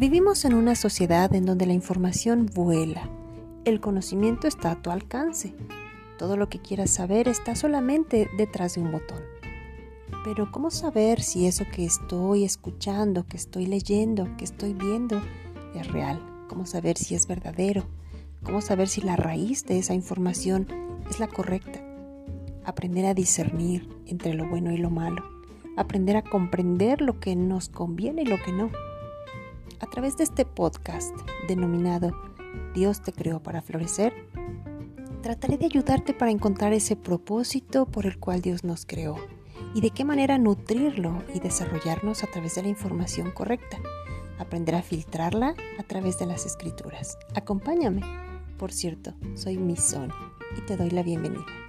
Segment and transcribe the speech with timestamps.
[0.00, 3.10] Vivimos en una sociedad en donde la información vuela.
[3.66, 5.52] El conocimiento está a tu alcance.
[6.16, 9.20] Todo lo que quieras saber está solamente detrás de un botón.
[10.24, 15.20] Pero ¿cómo saber si eso que estoy escuchando, que estoy leyendo, que estoy viendo
[15.74, 16.18] es real?
[16.48, 17.84] ¿Cómo saber si es verdadero?
[18.42, 20.66] ¿Cómo saber si la raíz de esa información
[21.10, 21.78] es la correcta?
[22.64, 25.22] Aprender a discernir entre lo bueno y lo malo.
[25.76, 28.70] Aprender a comprender lo que nos conviene y lo que no
[29.80, 31.14] a través de este podcast
[31.48, 32.12] denominado
[32.74, 34.12] Dios te creó para florecer,
[35.22, 39.16] trataré de ayudarte para encontrar ese propósito por el cual Dios nos creó
[39.74, 43.78] y de qué manera nutrirlo y desarrollarnos a través de la información correcta.
[44.38, 47.18] Aprender a filtrarla a través de las escrituras.
[47.34, 48.00] Acompáñame.
[48.58, 49.96] Por cierto, soy Miss
[50.56, 51.59] y te doy la bienvenida.